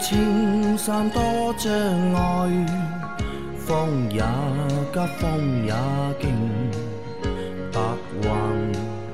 [0.00, 1.20] 青山多
[1.58, 1.70] 障
[2.14, 2.66] 碍，
[3.58, 4.22] 风也
[4.92, 5.74] 急，风也
[6.18, 6.30] 劲，
[7.70, 7.78] 白
[8.22, 8.30] 云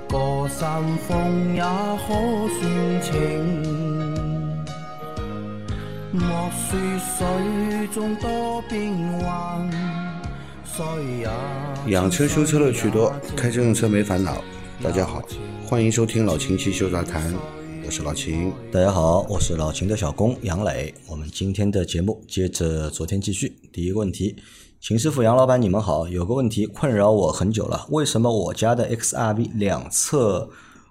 [0.09, 2.14] 过山峰也可
[2.61, 3.12] 算情。
[6.12, 6.25] 莫
[6.70, 6.78] 说
[7.19, 9.69] 水中多变幻，
[10.64, 10.84] 水
[11.19, 11.28] 也
[11.92, 14.37] 养车修车乐趣多，开车用车没烦恼。
[14.80, 15.20] 大家好，
[15.66, 17.34] 欢迎收听老秦汽修杂谈，
[17.87, 18.53] 我是老秦。
[18.73, 20.93] 大家好，我是老秦的小工杨磊。
[21.07, 23.61] 我们今天的节目接着昨天继续。
[23.73, 24.35] 第一个问题，
[24.81, 26.09] 秦师傅、杨老板，你们好。
[26.09, 30.51] 有个问题困扰我很久了，为什么我家的 XRV 两侧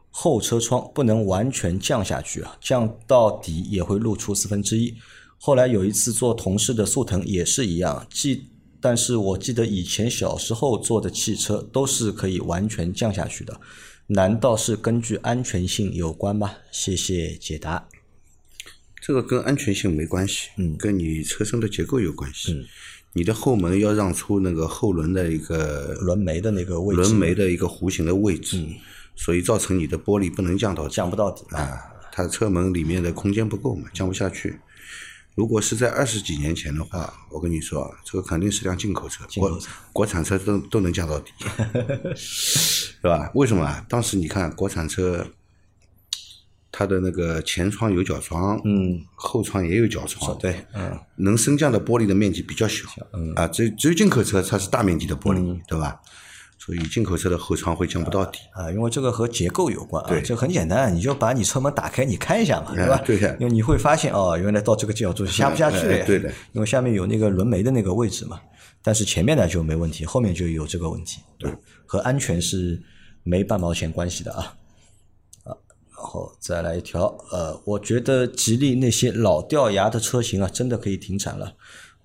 [0.10, 2.56] 后车窗不能完全降下去啊？
[2.62, 4.96] 降到底也会露出四分之一。
[5.38, 8.48] 后来有一次坐同事的速腾也是一样，记，
[8.80, 13.60] 但是我记得以前小时候坐的汽车都是可以完全降下去的。
[14.08, 16.58] 难道是根据安全性有关吗？
[16.72, 17.88] 谢谢解答。
[19.02, 22.54] 这个跟安全性没关系，嗯跟你车身的结构有关系。
[22.54, 22.66] 嗯
[23.18, 28.76] 你的后门要让出那个后轮的一个轮眉的那个位置，轮眉的一个弧形的位置，嗯
[29.16, 31.80] 所以造成你的玻璃不能降到降不到底啊，
[32.12, 34.60] 它车门里面的空间不够嘛，降不下去。
[35.36, 39.60] 如果是在二十几年前的话，我跟你说啊，这个肯定是辆进口车，国
[39.92, 41.32] 国产车都都能降到底，
[42.16, 43.30] 是吧？
[43.36, 43.86] 为什么啊？
[43.90, 45.28] 当时你看国产车，
[46.72, 56.00] 它的那个前窗有角窗，嗯，后窗也有角窗，对，嗯，能升降的玻璃的面积比较小，嗯啊，只只有进口车它是大面积的玻璃，嗯对吧？
[56.66, 58.40] 所以进口车的后窗会降不到底。
[58.52, 62.96] 啊，因为这个和结构有关啊，对这很简单，你就把你车门打开，你看一下嘛，对吧？
[62.96, 68.42] 哎对的因为你会发现哦，原来到这个角度下不下去对的，因为下面有那个轮眉的那个位置嘛，
[68.82, 71.54] 但是前面呢就没问题，后面就有这个问题，对，
[71.86, 72.82] 和安全是
[73.22, 74.56] 没半毛钱关系的啊。
[75.44, 75.54] 啊，
[75.96, 81.54] 然后再来一条，呃，我觉得吉利那些老掉牙的车型啊，真的可以停产了。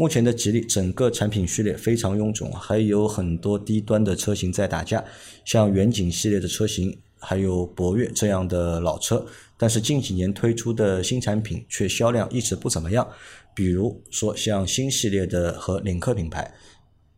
[0.00, 5.04] 目前的吉利整个产品序列非常臃肿，还有很多低端的车型在打架，
[5.44, 9.26] 像远景系列的车型，还有博越这样的老车。
[9.58, 13.06] 但是近几年推出的新产品却销量一直不怎么样，
[13.54, 16.54] 比如说像新系列的和领克品牌，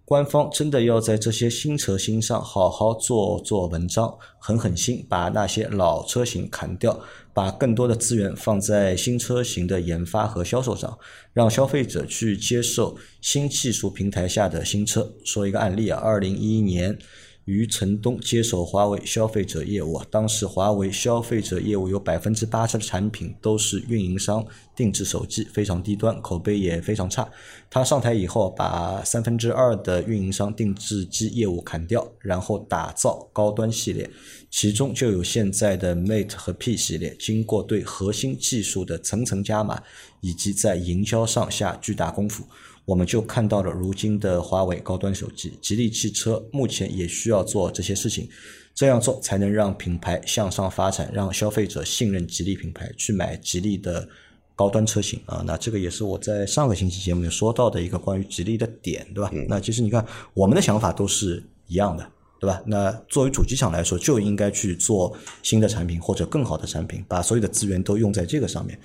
[0.05, 6.99] 官方真的要在这些新车型上好好做做文章，狠狠心把那些老车型砍掉，
[7.35, 10.99] 把更多的资源放在新车型的研发和销售上，
[11.33, 15.13] 让消费者去接受新技术平台下的新车。
[15.25, 16.99] 说一个案例啊，二零一一年。
[17.45, 27.29] 余承东接手华为消费者业务，当时华为消费者业务有百分之八十的产品都是运营商定制手机，非常低端，口碑也非常差。
[27.69, 34.09] 他上台以后，把三分之二的运营商定制机业务砍掉，然后打造高端系列，
[34.53, 37.17] 其中就有现在的 Mate 和 P 系列。
[37.19, 39.83] 经过对核心技术的层层加码，
[40.21, 42.45] 以及在营销上下巨大功夫。
[42.85, 48.29] 我们就看到了如今的华为高端手机，吉利汽车目前也需要做这些事情，
[48.75, 54.07] 这样做才能让品牌向上发展，让消费者信任吉利品牌，去买吉利的
[54.55, 55.43] 高端车型啊。
[55.47, 59.31] 那这个也是我在上个星期节目里说到的一个关于吉利的点，对吧？
[59.49, 62.07] 那其实你看，我们的想法都是一样的。
[62.43, 62.61] 对吧？
[62.67, 68.77] 那作为主机厂来说，就应该去做新的产品或者更好的产品，把所有的资源都用在这个上面。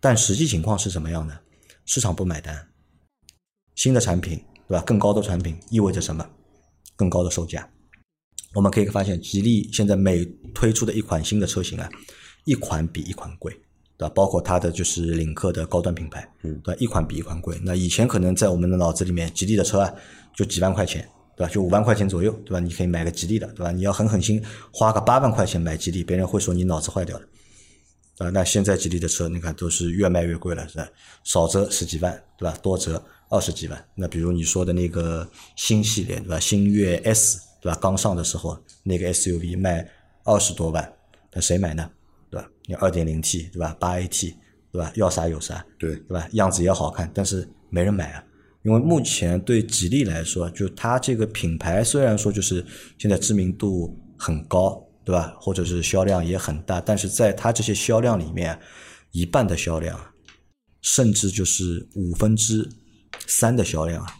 [0.00, 1.34] 但实际情况是什么样的？
[1.86, 2.68] 市场不买单。
[3.74, 4.84] 新的产品，对吧？
[4.84, 6.28] 更高的产品意味着什么？
[6.94, 7.66] 更高的售价。
[8.52, 10.22] 我们可以发现，吉利现在每
[10.54, 11.88] 推出的一款新的车型啊，
[12.44, 13.50] 一款比一款贵，
[13.96, 14.12] 对吧？
[14.14, 16.78] 包括它的就是领克的高端品牌，嗯，对吧？
[16.78, 17.58] 一款比一款贵。
[17.64, 19.90] 那以前可能在我们的脑子里面，吉利的车啊，
[20.36, 21.52] 就几万块钱，对吧？
[21.52, 22.58] 就五万块钱左右，对吧？
[22.60, 23.70] 你可以买个吉利的，对吧？
[23.70, 24.42] 你要狠狠心
[24.72, 27.26] 花个八万块钱买吉利，别人会说你脑子坏掉了。
[28.18, 30.88] 啊，那现在吉利的车，你看都是越卖越贵了，是吧？
[31.22, 32.56] 少则十几万，对吧？
[32.62, 33.84] 多则二十几万。
[33.94, 36.40] 那比如你说的那个新系列，对吧？
[36.40, 37.78] 星越 S，对吧？
[37.78, 39.86] 刚上的时候那个 SUV 卖
[40.24, 40.90] 二十多万，
[41.34, 41.90] 那谁买呢？
[42.30, 42.48] 对吧？
[42.64, 43.76] 你二点零 T，对吧？
[43.78, 44.34] 八 AT，
[44.72, 44.90] 对吧？
[44.94, 46.26] 要啥有啥，对对吧？
[46.32, 48.24] 样子也好看，但是没人买啊。
[48.66, 52.66] 因为目前对吉利来说，就它这个品牌虽然说就是
[52.98, 55.36] 现在知名度很高，对吧？
[55.40, 58.58] 或者是销量也很大，但是在它这些销量里面，
[59.12, 59.96] 一半的销量，
[60.82, 62.68] 甚至就是五分之
[63.28, 64.12] 三的销量啊，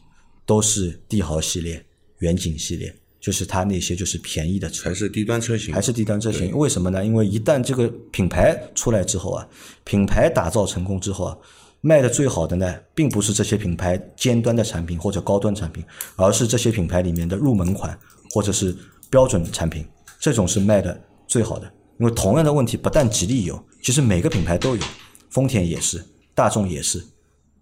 [0.47, 1.85] 都是帝豪系列、
[2.21, 6.57] 远景系列，就是它那些就是便宜的车还，是低端车型，还是低端车型。
[6.57, 7.05] 为什么呢？
[7.05, 9.49] 因为一旦这个品牌出来之后啊，
[9.83, 11.37] 品牌打造成功之后啊，
[11.81, 15.85] 卖的最好的呢，并不是这些品牌尖端的产品或者高端产品，
[16.17, 17.97] 而是这些品牌里面的入门款
[18.33, 18.77] 或者是
[19.11, 19.87] 标准产品，
[20.19, 21.73] 这种是卖的最好的。
[21.99, 24.83] 因为同样的问题不但吉利有，其实每个品牌都有，
[25.31, 27.03] 丰田也是，大众也是。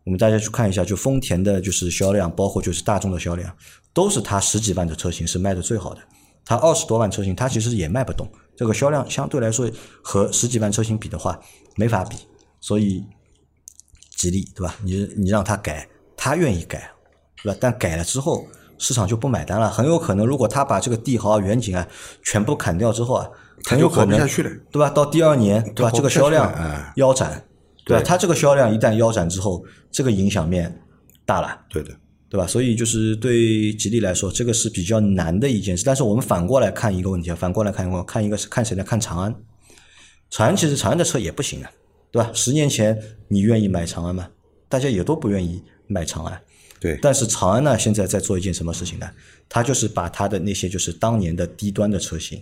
[0.04, 3.54] 我们大家去看一下，就丰田的就是销量，包括就是大众的销量，
[3.92, 6.00] 都是它十几万的车型是卖的最好的。
[6.44, 8.28] 它二十多万车型，它其实也卖不动。
[8.56, 9.70] 这个销量相对来说
[10.02, 11.40] 和十几万车型比的话，
[11.76, 12.16] 没法比。
[12.60, 13.02] 所以，
[14.24, 14.74] 吉利对吧？
[14.82, 15.86] 你你让他改，
[16.16, 16.90] 他愿意改，
[17.42, 17.58] 对吧？
[17.60, 18.46] 但改了之后，
[18.78, 19.70] 市场就不买单了。
[19.70, 21.86] 很有可能，如果他把这个帝豪啊、远景啊
[22.22, 23.28] 全部砍掉之后啊，
[23.66, 24.88] 很有可能活不下去了对吧？
[24.88, 25.90] 到第二年，对吧？
[25.90, 26.50] 这个销量
[26.96, 27.44] 腰斩，
[27.84, 28.02] 对吧？
[28.02, 30.74] 对它这个销量一旦腰斩之后，这个影响面
[31.26, 31.60] 大了。
[31.68, 31.90] 对的，
[32.30, 32.46] 对吧？
[32.46, 35.84] 所以就是对吉利来说，这个是比较难的一件事。
[35.84, 38.82] 但是我们反过来看一个问题啊，反过来看一个，看一个是看谁呢？
[38.82, 39.34] 看长安。
[40.30, 41.70] 长安其实长安的车也不行啊，
[42.14, 42.30] 对吧？
[42.32, 42.96] 十年前
[43.26, 44.30] 你愿意买长安吗？
[44.68, 46.40] 大家也都不愿意买长安。
[46.78, 49.10] 对，但是长安呢，现在在做一件什么事情呢？
[49.48, 52.38] 它就是把它的那些就是当年的低端的车型，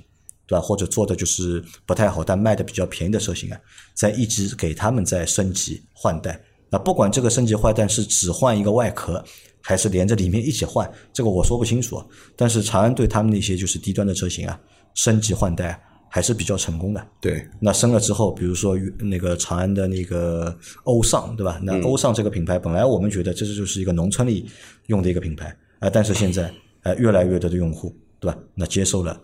[0.46, 0.60] 对吧？
[0.60, 3.58] 或者做的就是不太好但卖的比较便宜的车型啊，
[3.94, 6.38] 在一直给他们在升级换代。
[6.68, 9.24] 那不管这个升级换代是只换一个外壳，
[9.62, 12.04] 还是连着里面一起换，这个我说不清楚。
[12.36, 14.60] 但是长安对他们那些就是低端的车型啊，
[14.92, 15.82] 升级换代
[16.14, 17.08] 还是比较成功的。
[17.22, 20.54] 对，那升了之后，比如说那个长安的那个
[20.84, 21.58] 欧尚，对吧？
[21.62, 24.46] 那欧尚这个品牌，本来我们觉得这就是一个农村里
[24.88, 28.38] 用的一个品牌啊、但是现在呃越来越多的用户，对吧？
[28.54, 29.18] 那接受了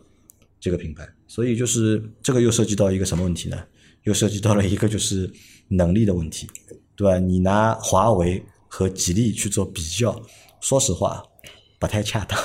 [0.58, 3.62] 这个品牌，所以就是这个又涉及到一个什么问题呢？
[4.05, 5.31] 又涉及到了一个就是
[5.69, 6.49] 能力的问题，
[6.96, 7.19] 对吧？
[7.19, 10.19] 你拿华为和吉利去做比较，
[10.62, 11.23] 说实话
[11.79, 12.40] 不太恰当。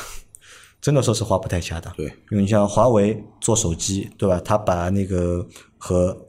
[0.83, 1.93] 真的说实话不太恰当。
[1.95, 4.37] 对，因为你像华为做手机，对吧？
[4.43, 5.47] 他把那个
[5.77, 6.25] 和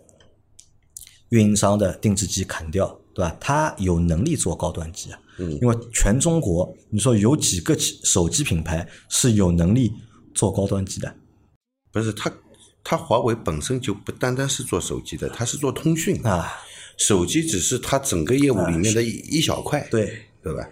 [1.31, 3.37] 运营商的定制机砍掉，对吧？
[3.41, 5.19] 他有能力做高端机啊。
[5.39, 5.59] 嗯。
[5.61, 9.93] 因为全中国，你说有几个手机品牌是有能力
[10.33, 11.13] 做高端机的？
[11.91, 12.33] 不是他，
[12.85, 16.49] 他华为本身就不单单是做手机的，它是做通讯啊。
[16.97, 20.65] 手机只是它整个业务里面的一一小块，对，对吧？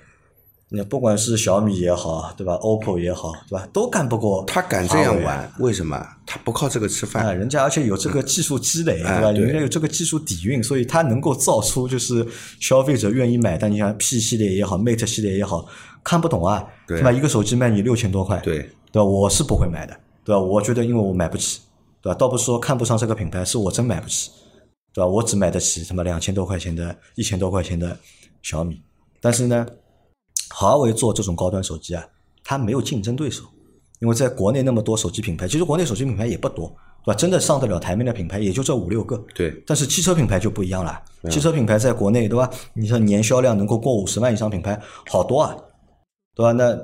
[0.74, 3.68] 那不管是小米也好，对吧？OPPO 也好，对吧？
[3.72, 6.02] 都干不过他敢这样玩，为什么？
[6.24, 7.38] 他不靠这个吃啊，饭。
[7.38, 9.30] 人家而且有这个技术积累，对吧？
[9.32, 12.26] 人家有这个技术底蕴，所以他能够造出就是
[12.58, 13.70] 消费者愿意买单。
[13.70, 15.66] 你像 P 系列也好，Mate 系列也好，
[16.02, 17.12] 看不懂啊，对是吧？
[17.12, 18.58] 一个手机卖你六千多块，对
[18.90, 19.04] 对吧？
[19.04, 20.40] 我是不会买的，对吧？
[20.40, 21.60] 我觉得因为我买不起，
[22.00, 22.14] 对吧？
[22.18, 24.30] 倒不是说看不上这个品牌，是我真买不起，
[24.94, 25.06] 对吧？
[25.06, 27.98] 我只买得起他妈两千多块钱的、一千多块钱的
[28.42, 28.80] 小米，
[29.20, 29.66] 但是呢，
[30.54, 32.04] 华为做这种高端手机啊，
[32.44, 33.44] 它没有竞争对手，
[34.00, 36.68] 因为在国内那么多手机品牌，其实国内手机品牌也不多，
[37.04, 37.14] 对吧？
[37.14, 42.50] 真的上得了台面的品牌也就这五六个，对但是汽车品牌就不一样了，汽车品牌在国内，对吧？
[42.74, 45.56] 你说年销量能够过五十万以上品牌好多啊，
[46.34, 46.52] 对吧？
[46.52, 46.78] 那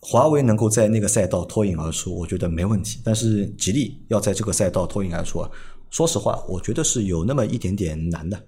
[0.00, 3.00] 华为能够在那个赛道脱颖而出，我觉得没问题。
[3.02, 5.50] 但是吉利要在这个赛道脱颖而出啊，
[5.90, 8.38] 说实话，我觉得是有那么一点点难的。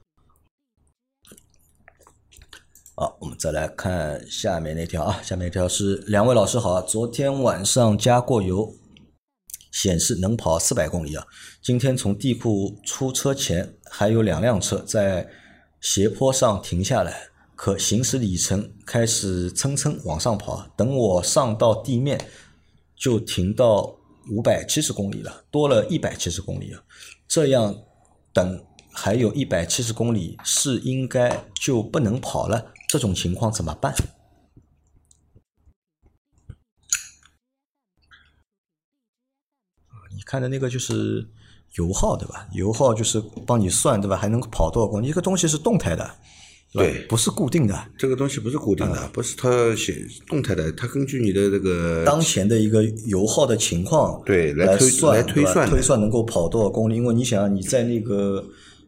[2.98, 8.74] 好，我们再来看下面那条啊，下面一条是两位老师好啊，昨天晚上加过油，
[9.70, 11.22] 显示能跑四百公里啊。
[11.62, 15.28] 今天从地库出车前，还有两辆车在
[15.78, 20.66] 斜坡上停下来，可行驶里程开始蹭蹭往上跑。
[20.74, 22.18] 等我上到地面，
[22.96, 23.94] 就停到
[24.30, 26.80] 五百七十公里了，多了一百七十公里啊。
[27.28, 27.76] 这样
[28.32, 32.72] 等还有一百七十公里，是应该就不能跑了？
[32.96, 33.94] 这种情况怎么办？
[40.14, 41.28] 你看的那个就是
[41.74, 42.48] 油耗对吧？
[42.54, 44.16] 油耗就是帮你算对吧？
[44.16, 45.08] 还能跑多少公里？
[45.08, 46.10] 一个东西是动态的，
[46.72, 47.90] 对不是固定的。
[47.98, 56.96] 这个东西不是固定的，不是它写动态的，它根据你的这个当前的一个油耗的情况，对来推来算来推算推算能够跑多少公里。
[56.96, 58.42] 因为你想，你在那个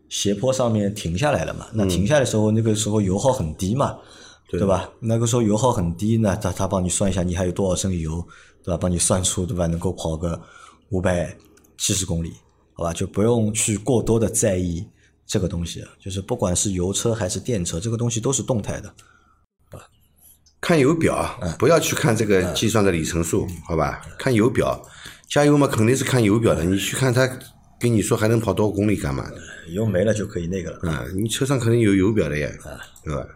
[0.09, 4.05] 斜坡上面停下来了嘛，那停下来的时候，那个时候油耗很低嘛，嗯
[4.51, 4.89] 对对吧？
[5.01, 8.27] 那个时候油耗很低，那他他帮你算一下，你还有多少升油，
[8.65, 8.79] 对吧？
[8.81, 9.67] 帮你算出对吧？
[9.67, 10.41] 能够跑个
[10.89, 11.37] 五百
[11.77, 12.33] 七十公里，
[12.73, 12.93] 好吧？
[12.93, 14.87] 就不用去过多的在意
[15.27, 15.85] 这个东西。
[16.03, 18.95] 就是不管是油车还是电车，这个东西都是动态的。
[20.61, 24.01] 看油表，嗯不要去看这个计算的里程数，好吧？
[24.19, 24.83] 看油表，
[25.29, 27.29] 加油嘛肯定是看油表的，你去看它
[27.81, 29.37] 跟你说还能跑多少公里干嘛的？
[29.71, 30.91] 油没了就可以那个了。
[30.91, 33.27] 啊，你车上肯定有油表的呀，啊对吧？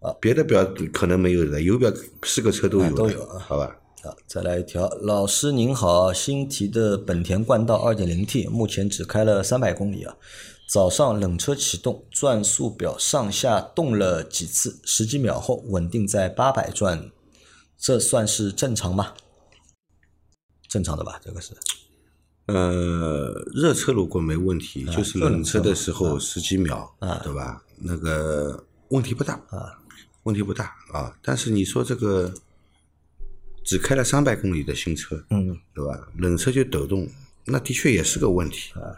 [0.00, 1.92] 啊别的表可能没有的，油表
[2.22, 3.76] 是个车都有，啊都有啊好吧？
[4.02, 10.16] 好，再来一条，老师您好，新提的本田冠道 2.0T 目前只开了三百公里啊。
[10.70, 17.10] 早上冷车启动，转速表上下动了几次，十几秒后稳定在八百转，
[17.78, 19.14] 这算是正常吗？
[20.68, 21.54] 正常的吧，这个是。
[22.48, 27.62] 呃，热车如果没问题，就是冷车的时候十几秒，啊对吧？
[27.76, 29.78] 那个问题不大啊，
[30.22, 31.14] 问题不大啊。
[31.22, 32.32] 但是你说这个
[33.62, 36.08] 只开了三百公里的新车，嗯，对吧？
[36.16, 37.06] 冷车就抖动，
[37.44, 38.96] 那的确也是个问题啊，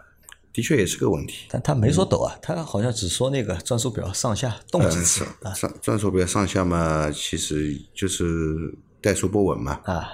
[0.53, 1.47] 的确也是个问题。
[1.51, 10.09] 但他没说抖啊，他好像只说那个转速表上下动几次啊上转速表上下嘛，其实就是怠速不稳嘛，啊，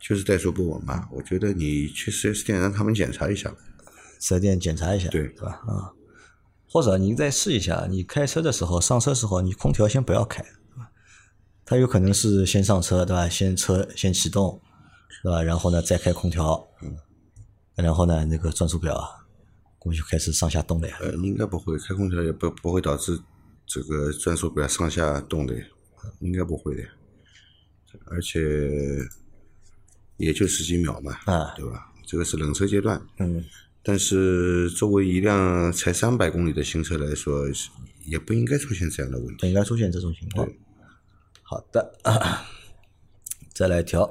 [0.00, 1.08] 就是怠速不稳嘛。
[1.12, 3.56] 我觉得你去四 S 店让他们检查一下吧。
[4.18, 5.62] 四 S 店检查一下，对对吧？
[5.66, 5.92] 啊，
[6.68, 10.90] 或者你再试一下，你开车的时候上车时候，你空调先不要开，对吧？
[11.64, 13.28] 它有可能是先上车，对吧？
[13.28, 14.60] 先车先启动，
[15.22, 15.42] 对吧？
[15.42, 16.96] 然后呢再开空调，嗯，
[17.74, 19.26] 然后呢那个转速表啊，
[19.78, 20.96] 估计就开始上下动了呀。
[21.00, 23.18] 呃，应该不会，开空调也不不会导致
[23.66, 25.54] 这个转速表上下动的，
[26.20, 26.82] 应该不会的。
[28.06, 28.40] 而且
[30.16, 31.92] 也就十几秒嘛，啊对吧？
[32.06, 33.44] 这个是冷车阶段，嗯，
[33.82, 37.46] 但是作为一辆才三百公里的新车来说，
[38.04, 39.36] 也不应该出现这样的问题。
[39.40, 40.48] 不应该出现这种情况。
[41.42, 41.92] 好的，
[43.52, 44.10] 再来一条。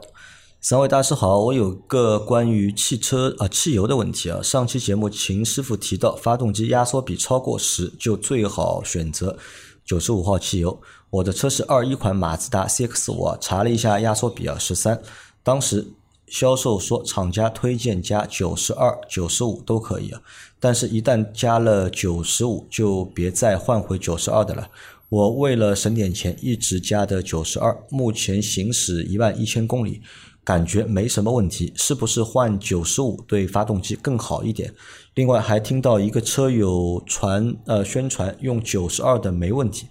[0.61, 4.41] 三位大师好，我有个关于汽车啊汽油的问题啊。
[4.41, 9.37] 上期节目秦师傅提到，发动机压缩比超过十就最好选择
[9.85, 10.81] 九十五号汽油。
[11.11, 14.99] 我的车是二一款马自达 CX 五啊，查了一下压缩比啊十三，
[15.45, 15.85] 当时
[16.25, 20.19] 销售说厂家推荐加九十二、九十五都可以啊，
[20.59, 24.67] 但是一旦加了九十五，就别再换回九十二的了。
[25.07, 30.01] 我为了省点钱，一直加的九十二，目前行驶一万一千公里，
[30.43, 31.71] 感觉没什么问题。
[31.75, 34.73] 是不是换九十五对发动机更好一点？
[35.13, 39.85] 另外还听到一个车友传呃宣传用九十二的没问题，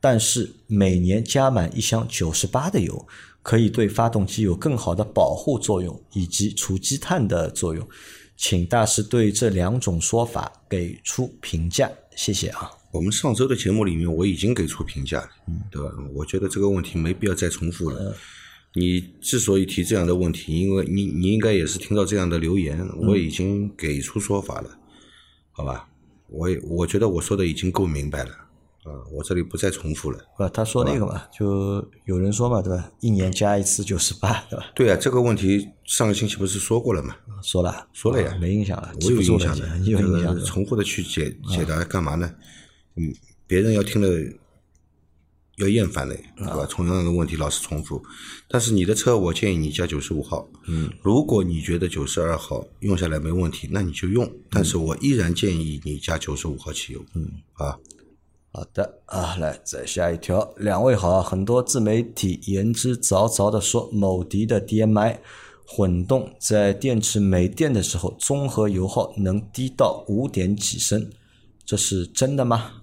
[0.00, 3.06] 但是每年加满一箱九十八的油，
[3.46, 7.88] 可以对发动机有更好的保护作用以及除积碳的作用。
[8.36, 12.68] 请大师对这两种说法给出评价，谢谢啊。
[12.90, 15.28] 我们上周的节目里面我已经给出评价了，
[15.70, 15.88] 对吧？
[16.12, 18.16] 我觉得这个问题没必要再重复了。
[18.74, 24.76] 你之所以提这样的问题，因为你你应该也是听到这样的留言，我已经给出说法了，
[25.52, 25.88] 好吧？
[26.28, 28.30] 我也我觉得我说的已经够明白了，
[28.86, 30.18] 啊，我这里不再重复了。
[30.36, 32.90] 不，他说那个嘛，就有人说嘛，对吧？
[33.00, 34.66] 一年加一次九十八，对吧？
[34.76, 37.16] 对啊，这个问题上个星期不是说过了吗？
[37.42, 40.40] 说了，说了呀啊没印象了，我有印象的，你有这印象的。
[40.40, 42.32] 个重复的去解解答干嘛呢？
[42.94, 43.12] 嗯，
[43.46, 44.08] 别人要听了
[45.56, 46.64] 要厌烦嘞，对吧？
[46.70, 48.02] 同样的问题老是重复，
[48.48, 57.76] 但是你的车我建议你加九十五号，嗯，如果你觉得九十二号用下来没问题，那你就用，但是我依然建议你加九十五号汽油，嗯，啊，
[58.56, 60.54] 好的啊，来再下一条。
[60.56, 65.18] 两位好，很多自媒体言之凿凿的说某迪的 DMI
[65.66, 71.10] 混动在电池没电的时候，综合油耗能低到五点几升，
[71.66, 72.80] 这是真的吗？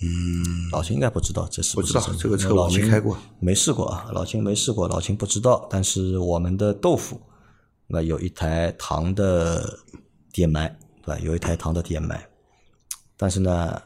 [0.00, 4.08] 嗯，老秦应该不知道这是不知道这个车我没老秦开过，没试过啊。
[4.14, 5.68] 老秦没试过，老秦不知道。
[5.70, 7.20] 但是我们的豆腐，
[7.88, 9.80] 那有一台唐的
[10.32, 11.18] DMI，对吧？
[11.18, 12.20] 有一台唐的 DMI，
[13.18, 13.82] 但是呢，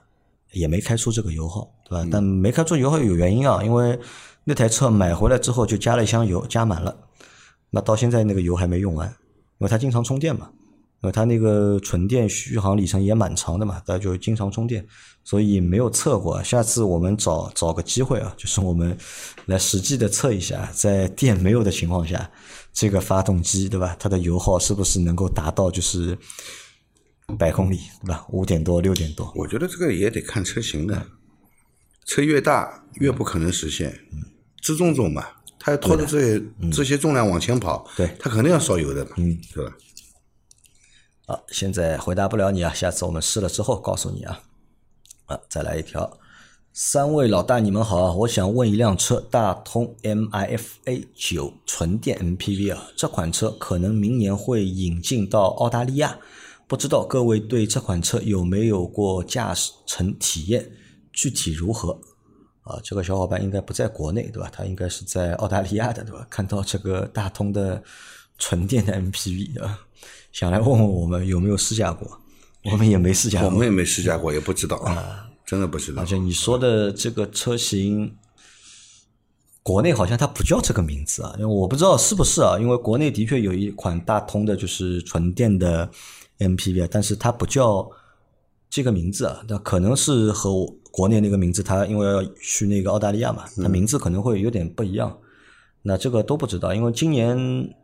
[0.52, 2.08] 也没开出这个油耗，对吧？
[2.10, 3.98] 但没开出油耗有原因啊，因为
[4.44, 6.96] 那台车买回来之后就加了一箱油，加满了，
[7.70, 10.48] 那到现在那个油还没用完，因为它经常充电嘛，
[11.02, 14.86] 因为它那个纯电续航里程也蛮长的嘛，它就经常充电，
[15.24, 16.42] 所以没有测过。
[16.42, 18.96] 下次我们找找个机会啊，就是我们
[19.46, 22.30] 来实际的测一下，在电没有的情况下，
[22.72, 23.96] 这个发动机对吧？
[23.98, 26.16] 它的油耗是不是能够达到就是
[27.38, 28.26] 百公里对吧？
[28.30, 31.06] 五点多六点多，我觉得这个也得看车型的，
[32.04, 34.22] 车越大越不可能实现，嗯
[34.62, 35.24] 自重重嘛，
[35.58, 36.42] 它要拖着这些
[36.72, 38.16] 这些重量往前跑，对。
[38.18, 39.72] 它肯定要烧油的嘛，嗯，对吧？
[41.26, 44.42] 好，现在回答不了你啊，下次我们试了之后告诉你啊。
[45.26, 46.18] 啊，再来一条，
[46.72, 56.18] 三位老大你们好啊，我想问一辆车，大通 MIFA 九纯电 MPV 啊，这款车可能明年会引进到澳大利亚，
[56.68, 60.70] 不知道各位对这款车有没有过驾驶乘体验，
[61.12, 61.98] 具体如何？
[62.62, 64.50] 啊，这个小伙伴应该不在国内对吧？
[64.52, 66.26] 他应该是在澳大利亚的对吧？
[66.30, 67.80] 看到这个大通的
[68.38, 69.78] 纯电的 MPV 啊，
[70.32, 72.20] 想来问问我们有没有试驾过，
[72.64, 73.48] 我们也没试驾过。
[73.48, 76.04] 我们也没试驾过，也不知道啊，真的不知道而。
[76.06, 78.16] 且你说的这个车型，
[79.62, 85.88] 国内好像它不叫这个名字啊，因为我不知道是不是啊，因为国内的确有一款大通的，就是纯电的
[86.38, 87.88] MPV，啊但是它不叫
[88.68, 95.18] 这个名字啊，那可能是和我国内那个名字，它因为要去那个澳大利亚嘛，它名字可能会有点不一样。
[95.82, 97.74] 那这个都不知道，因为今年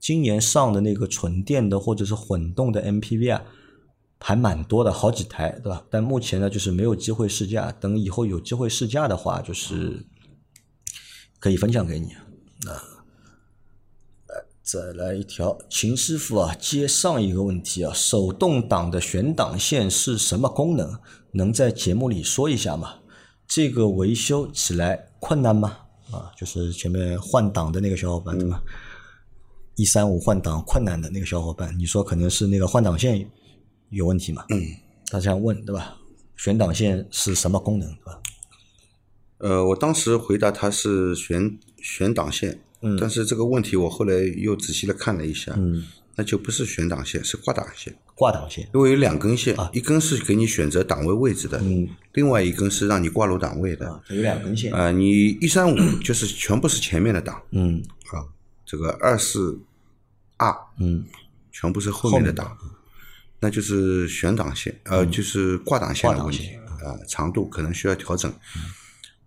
[0.00, 3.42] 今年上的那个纯电的或者是混动的 MPV 啊，
[4.18, 5.84] 还蛮多的，好几台，对吧？
[5.88, 7.70] 但目前呢，就是没有机会试驾。
[7.70, 10.04] 等以后有机会试驾的话，就是
[11.38, 12.08] 可以分享给你。
[14.62, 20.98] 再来一条，秦师傅啊，接上一个问题啊，手动挡的悬挡线是什么功能？
[21.32, 23.00] 能在节目里说一下吗？
[23.48, 25.78] 这个维修起来困难吗？
[26.12, 28.62] 啊，就是前面换挡的那个小伙伴对吧？
[29.74, 33.28] 一三五换挡困难的那个小伙伴，你说可能是那个换挡线
[33.90, 34.44] 有问题嘛？
[34.50, 34.62] 嗯，
[35.10, 35.96] 他这样问对吧？
[36.36, 38.20] 悬挡线是什么功能对吧？
[39.38, 45.84] 呃，我当时回答他是悬悬挡线，嗯，但是这个问题我后来又仔细的看了一下，嗯，
[46.16, 47.94] 那就不是悬档线，是挂档线。
[48.14, 54.72] 挂档线，因为有两根线，啊一根是给你选择档位位置的，嗯，另外一根是让你挂入档位的，有两根线。
[54.72, 58.22] 啊，你一三五 就是全部是前面的档，嗯，啊，
[58.64, 59.58] 这个二四
[60.36, 61.04] 二嗯，
[61.50, 62.56] 全部是后面的档，
[63.40, 68.32] 那就是悬档线，呃，就是挂档线的问题，啊，长度可能需要调整。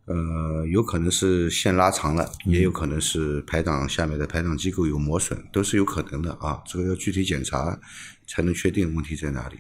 [0.06, 6.62] 呃，有可能是线拉长了，也有可能是排档下面的排档机构有磨损，都是有可能的啊。
[6.66, 7.80] 这个要具体检查
[8.28, 9.58] 才能确定问题在哪里。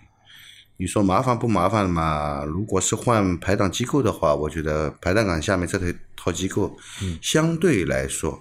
[0.78, 2.44] 你说麻烦不麻烦嘛？
[2.44, 5.80] 如果是换排档机构的话，我觉得排档杆下面这
[6.16, 6.78] 套机构
[7.22, 8.40] 相对来说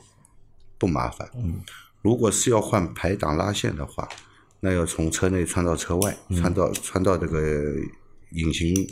[0.79, 1.29] 不麻烦。
[1.35, 1.63] 嗯
[2.03, 4.07] 如果是要换排档拉线的话，
[4.61, 7.73] 那要从车内穿到车外，穿到穿到这个
[8.33, 8.87] 引擎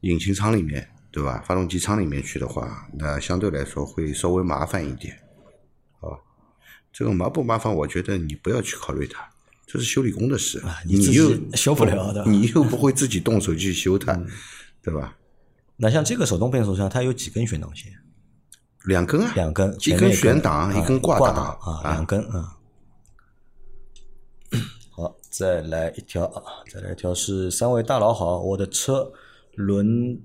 [0.00, 0.88] 引擎舱里面。
[1.12, 1.42] 对吧？
[1.44, 5.12] 发动机舱里面去的话，那相对来说会稍微麻烦一点，
[5.98, 6.14] 啊，
[6.92, 7.74] 这个麻不麻烦？
[7.74, 9.28] 我觉得你不要去考虑它，
[9.66, 14.14] 这是修理工的事，你又修不了的，你又不会自己动手去修它，
[14.82, 15.16] 对吧？
[15.76, 17.92] 那像这个手动变速箱，它有几根悬档线？
[18.84, 22.56] 两根啊，两根，一根悬档，一根挂档啊，两根啊。
[24.94, 29.10] 好，再来一条啊，再来一条是三位大佬好，我的车
[29.56, 30.20] 轮。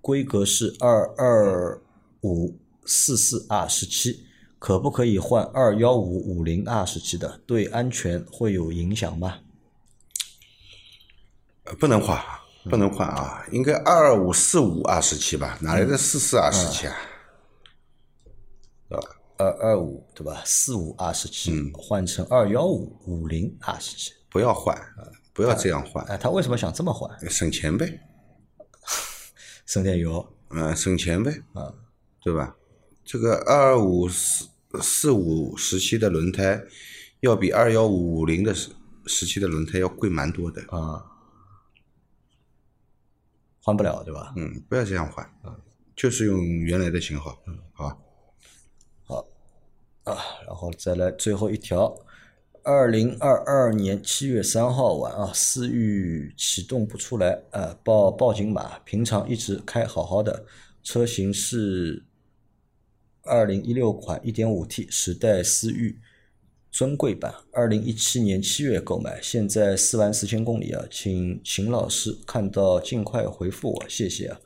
[0.00, 1.80] 规格是二二
[2.22, 4.26] 五四四 R 十七，
[4.58, 7.40] 可不可以换二幺五五零 R 十七的？
[7.46, 9.40] 对安全会有影响吗？
[11.78, 12.20] 不能换，
[12.64, 13.46] 不能换啊！
[13.52, 15.58] 应该二二五四五 R 十七吧？
[15.60, 16.96] 哪来的四四 R 十七啊？
[18.88, 19.08] 对吧？
[19.36, 20.42] 二二五对吧？
[20.44, 24.76] 四五 R 十七换成二幺五五零 R 十七，不要换，
[25.32, 26.04] 不要这样换。
[26.06, 27.08] 哎，他为什么想这么换？
[27.30, 28.00] 省钱呗。
[29.70, 31.72] 省点油，嗯，省钱呗，啊，
[32.20, 32.56] 对吧？
[33.04, 34.48] 这个二二五四
[34.82, 36.60] 四五时期的轮胎，
[37.20, 38.72] 要比二幺五五零的时
[39.06, 41.06] 时期的轮胎要贵蛮多的啊，
[43.62, 44.34] 换不了对吧？
[44.36, 45.56] 嗯，不要这样换，啊，
[45.94, 48.02] 就是用原来的型号，嗯，好，
[49.04, 49.24] 好，
[50.02, 51.96] 啊，然后再来最后一条。
[52.62, 58.78] 二零二二年七月三号晚啊，思域启动不出来，呃，报报警码。
[58.80, 60.44] 平常一直开好好的，
[60.82, 62.04] 车型是
[63.22, 65.98] 二零一六款一点五 T 时代思域
[66.70, 74.38] 尊贵版，二零一七年七月购买，现在四万四千公里啊，请秦老师看到尽快回复我，谢谢啊。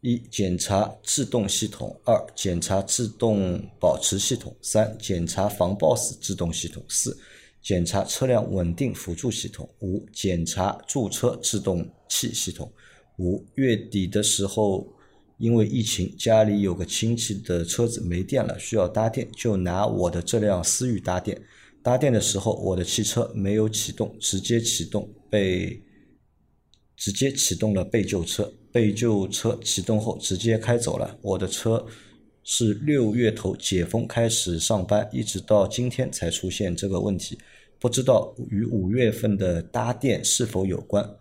[0.00, 7.18] 一检查制动系统，二检查制动保持系统，三检查防抱死制动系统，四。
[7.62, 12.72] 检查车辆稳定辅助系统，五检查驻车制动器系统。
[13.18, 14.86] 五月底的时候，
[15.36, 21.40] 因为疫情，家里有个亲戚的车子没电了，需要搭电，就拿我的这辆思域搭电。
[21.82, 25.82] 搭电的时候，我的汽车没有启动，直接启动被
[26.96, 31.18] 直接启动了被救车，被救车启动后直接开走了。
[31.22, 31.86] 我的车
[32.42, 37.38] 是六月头解封开始上班，一直到今天才出现这个问题。
[37.78, 41.16] 不知道与五月份的搭电是否有关？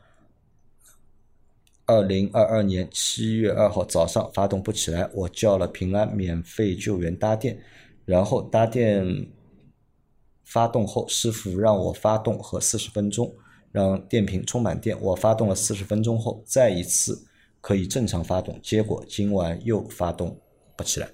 [1.86, 7.60] 二零二二年七月二号早上发动不起来，我叫了平安免费救援搭电，
[8.06, 9.28] 然后搭电
[10.44, 13.34] 发动后，师傅让我发动和四十分钟，
[13.72, 14.96] 让电瓶充满电。
[15.02, 17.26] 我发动了四十分钟后，再一次
[17.62, 20.40] 可以正常发动，结果今晚又发动
[20.84, 21.12] 不起来。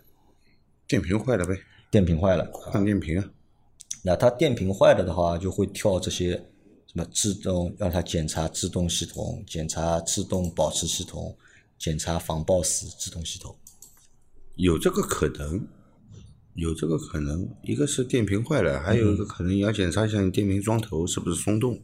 [0.88, 1.60] 电瓶坏了呗？
[1.90, 3.26] 电瓶坏了，换电瓶啊。
[4.04, 6.34] 那它电瓶坏了的话，就会跳这些
[6.86, 11.36] 什么自动让它检查自动系统、检查自动保持系统、
[11.80, 13.58] 检查防抱死自动系统。
[14.56, 15.68] 有这个可能，
[16.54, 17.50] 有这个可能。
[17.64, 21.82] 一个是电瓶坏了，还有一个可能你要检查一下你电瓶桩头是不是松动。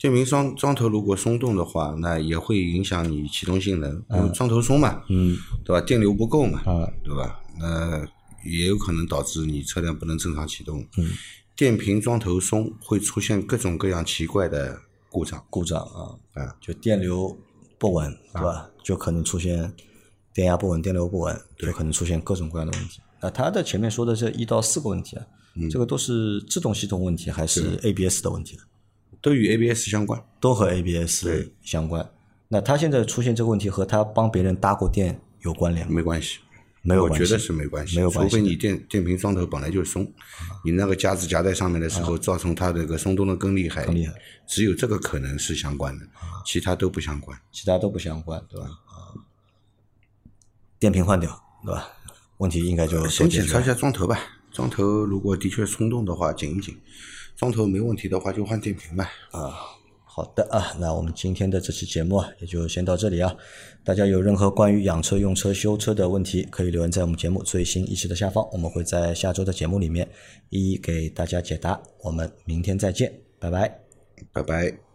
[0.00, 4.02] 电瓶桩桩头如果松动的话，那也会影响你启动性能。
[4.08, 4.32] 嗯。
[4.32, 5.80] 桩头松嘛，嗯，对吧？
[5.86, 7.40] 电流不够嘛，啊，对吧？
[7.58, 8.06] 那。
[8.42, 10.80] 也有可能导致你车辆不能正常启动。
[10.96, 11.10] 嗯，
[11.54, 15.44] 电瓶桩头松会出现各种各样奇怪的故障。
[15.50, 17.36] 故障啊，啊，就电流
[17.76, 18.70] 不稳，对吧？
[18.82, 19.70] 就可能出现
[20.32, 23.02] 电压不稳、电流不稳，就可能出现各种各样的问题。
[23.20, 25.26] 那它的前面说的这一到四个问题啊，
[25.70, 28.58] 这个都是制动系统问题还是 ABS 的问题？
[29.20, 30.22] 都与 ABS 相关。
[30.40, 31.26] 都和 ABS
[31.62, 32.10] 相关。
[32.48, 35.92] 那他现在出现这个问题和他帮别人搭过电有关联吗？
[35.94, 36.38] 没关系，
[36.82, 40.10] 没有关系我觉得是没关系，没有关系除非你电电瓶双头本来就松，
[40.64, 44.14] 你那个夹子夹在上面的时候，造成它这个松动的更厉害，更厉害，
[44.46, 46.06] 只有这个可能是相关的，
[46.44, 47.38] 其他都不相关。
[47.52, 48.66] 其他都不相关，对吧？
[48.66, 49.14] 啊，
[50.78, 51.30] 电瓶换掉，
[51.64, 51.88] 对吧？
[52.38, 53.64] 问题应该就先检查一。
[53.64, 54.18] 下桩头吧，
[54.50, 56.74] 桩头如果的确松动的话，紧一紧；
[57.40, 59.10] 桩头没问题的话，就换电瓶吧。
[60.04, 63.34] 好的啊，那我们今天的这期节目啊，也就先到这里啊。
[63.82, 70.06] 大家有任何关于养车、用车、修车的问题，可以留言在我们节目最新一期的下方，我们会在下周的节目里面
[70.50, 71.80] 一一给大家解答。
[72.02, 73.80] 我们明天再见，拜拜。
[74.34, 74.89] 拜拜。